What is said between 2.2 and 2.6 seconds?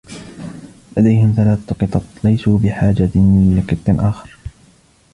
ليسوا